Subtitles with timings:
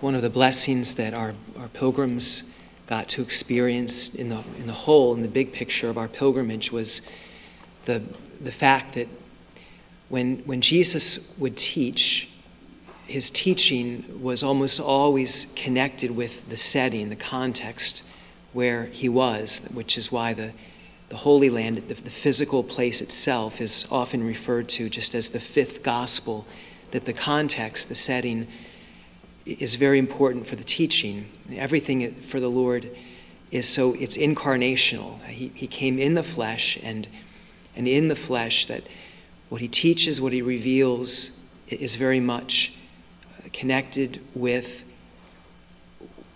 [0.00, 2.42] one of the blessings that our, our pilgrims
[2.86, 6.70] got to experience in the, in the whole, in the big picture of our pilgrimage,
[6.70, 7.00] was
[7.86, 8.02] the,
[8.40, 9.08] the fact that
[10.08, 12.28] when, when Jesus would teach,
[13.06, 18.02] his teaching was almost always connected with the setting, the context
[18.52, 20.52] where he was, which is why the,
[21.08, 25.40] the Holy Land, the, the physical place itself, is often referred to just as the
[25.40, 26.46] fifth gospel,
[26.90, 28.46] that the context, the setting,
[29.46, 31.26] is very important for the teaching.
[31.52, 32.90] Everything for the Lord
[33.50, 35.22] is so, it's incarnational.
[35.24, 37.08] He, he came in the flesh, and,
[37.76, 38.82] and in the flesh, that
[39.48, 41.30] what he teaches, what he reveals,
[41.68, 42.72] is very much
[43.38, 44.82] uh, connected with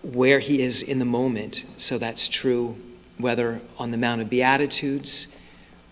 [0.01, 1.65] where he is in the moment.
[1.77, 2.77] So that's true
[3.17, 5.27] whether on the Mount of Beatitudes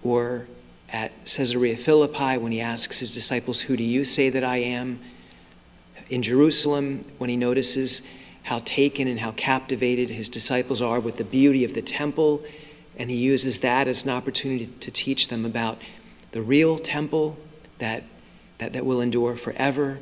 [0.03, 0.47] or
[0.91, 4.99] at Caesarea Philippi when he asks his disciples, Who do you say that I am?
[6.09, 8.01] In Jerusalem, when he notices
[8.43, 12.43] how taken and how captivated his disciples are with the beauty of the temple,
[12.97, 15.79] and he uses that as an opportunity to teach them about
[16.31, 17.38] the real temple
[17.77, 18.03] that,
[18.57, 19.99] that, that will endure forever.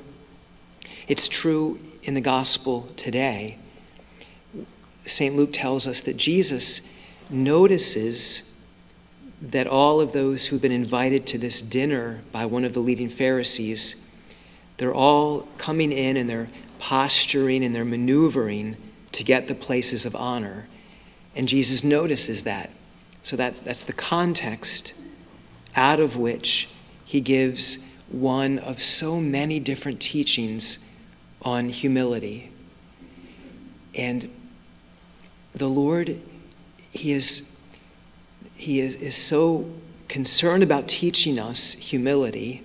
[1.07, 3.57] It's true in the gospel today.
[5.05, 5.35] St.
[5.35, 6.81] Luke tells us that Jesus
[7.29, 8.43] notices
[9.41, 13.09] that all of those who've been invited to this dinner by one of the leading
[13.09, 13.95] Pharisees,
[14.77, 18.77] they're all coming in and they're posturing and they're maneuvering
[19.11, 20.67] to get the places of honor.
[21.35, 22.69] And Jesus notices that.
[23.23, 24.93] So that, that's the context
[25.75, 26.69] out of which
[27.05, 27.77] he gives
[28.09, 30.77] one of so many different teachings
[31.41, 32.51] on humility.
[33.93, 34.29] And
[35.53, 36.21] the Lord
[36.91, 37.47] he is,
[38.55, 39.69] he is, is so
[40.07, 42.63] concerned about teaching us humility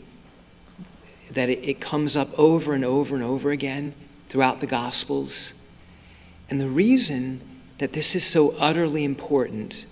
[1.35, 3.95] that it, it comes up over and over and over again
[4.29, 5.53] throughout the Gospels.
[6.49, 7.41] And the reason
[7.79, 9.87] that this is so utterly important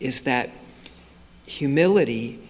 [0.00, 0.50] is that
[1.46, 2.40] humility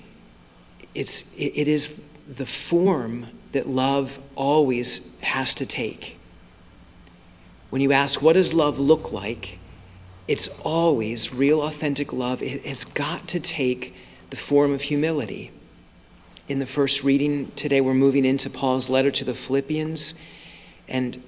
[0.95, 1.91] it's, it is
[2.27, 6.19] the form that love always has to take.
[7.69, 9.59] When you ask, what does love look like?
[10.29, 12.43] it's always real, authentic love.
[12.43, 13.95] It, has got to take
[14.31, 15.53] the form of humility.
[16.49, 20.15] In the first reading today, we're moving into Paul's letter to the Philippians,
[20.87, 21.21] and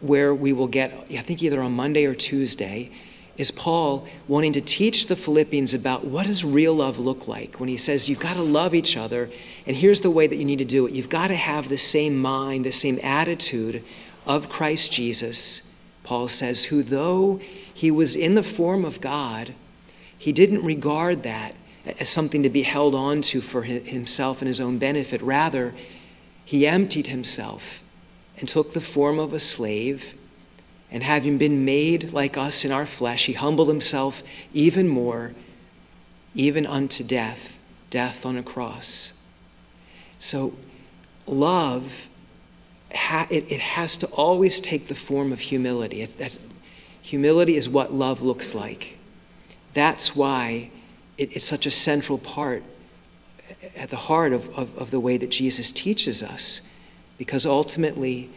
[0.00, 2.90] where we will get, I think either on Monday or Tuesday,
[3.36, 7.68] is Paul wanting to teach the Philippians about what does real love look like when
[7.68, 9.28] he says you've got to love each other,
[9.66, 10.94] and here's the way that you need to do it.
[10.94, 13.84] You've got to have the same mind, the same attitude
[14.24, 15.60] of Christ Jesus.
[16.04, 17.38] Paul says, who though
[17.74, 19.52] he was in the form of God,
[20.16, 21.54] he didn't regard that
[21.98, 25.22] as something to be held on to for himself and his own benefit.
[25.22, 25.74] Rather,
[26.44, 27.80] he emptied himself
[28.38, 30.14] and took the form of a slave.
[30.90, 35.32] And having been made like us in our flesh, he humbled himself even more,
[36.34, 37.58] even unto death,
[37.90, 39.12] death on a cross.
[40.18, 40.54] So,
[41.26, 42.08] love,
[42.90, 46.06] it, has to always take the form of humility.
[47.02, 48.96] Humility is what love looks like.
[49.74, 50.70] That's why
[51.18, 52.62] it, it's such a central part
[53.76, 56.60] at the heart of, of, of the way that Jesus teaches us.
[57.18, 58.30] Because ultimately,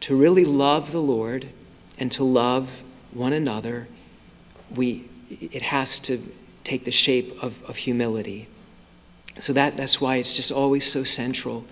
[0.00, 1.48] to really love the Lord
[1.98, 3.88] and to love one another,
[4.74, 6.22] we, it has to
[6.64, 8.48] take the shape of, of humility.
[9.40, 11.64] So that, that's why it's just always so central.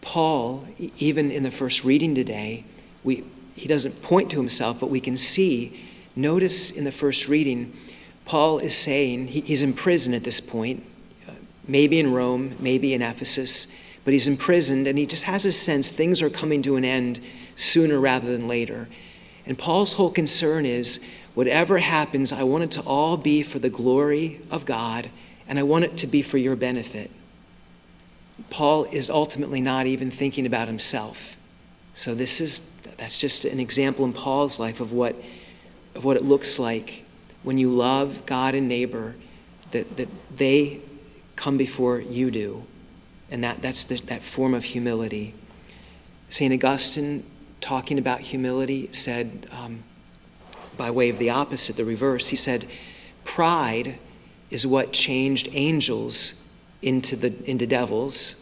[0.00, 0.66] Paul,
[0.98, 2.64] even in the first reading today,
[3.04, 5.84] we, he doesn't point to himself, but we can see.
[6.16, 7.76] Notice in the first reading,
[8.24, 10.84] Paul is saying he, he's in prison at this point,
[11.66, 13.66] maybe in Rome, maybe in Ephesus,
[14.04, 17.20] but he's imprisoned and he just has a sense things are coming to an end
[17.56, 18.88] sooner rather than later.
[19.46, 21.00] And Paul's whole concern is
[21.34, 25.10] whatever happens, I want it to all be for the glory of God
[25.48, 27.10] and I want it to be for your benefit.
[28.50, 31.36] Paul is ultimately not even thinking about himself.
[31.94, 32.62] So this is
[32.96, 35.16] that's just an example in Paul's life of what,
[35.94, 37.01] of what it looks like
[37.42, 39.14] when you love God and neighbor,
[39.72, 40.80] that, that they
[41.36, 42.64] come before you do.
[43.30, 45.34] And that, that's the, that form of humility.
[46.28, 46.52] St.
[46.52, 47.24] Augustine,
[47.60, 49.82] talking about humility, said, um,
[50.76, 52.68] by way of the opposite, the reverse, he said,
[53.24, 53.98] Pride
[54.50, 56.34] is what changed angels
[56.82, 58.34] into, the, into devils.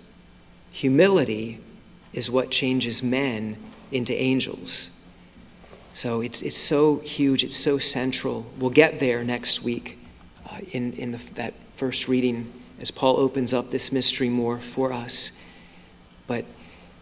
[0.72, 1.60] Humility
[2.12, 3.56] is what changes men
[3.92, 4.90] into angels.
[5.92, 8.46] So it's, it's so huge, it's so central.
[8.58, 9.98] We'll get there next week
[10.48, 14.92] uh, in, in the, that first reading as Paul opens up this mystery more for
[14.92, 15.30] us.
[16.26, 16.44] But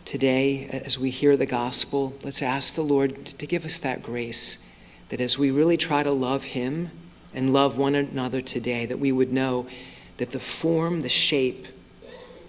[0.04, 4.58] today, as we hear the gospel, let's ask the Lord to give us that grace,
[5.10, 6.90] that as we really try to love Him
[7.34, 9.66] and love one another today, that we would know
[10.16, 11.66] that the form, the shape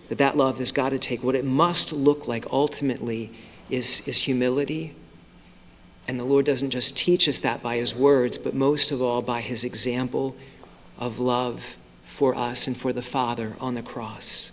[0.08, 3.32] that that love has got to take, what it must look like ultimately,
[3.70, 4.96] is, is humility.
[6.10, 9.22] And the Lord doesn't just teach us that by His words, but most of all
[9.22, 10.36] by His example
[10.98, 11.64] of love
[12.04, 14.50] for us and for the Father on the cross.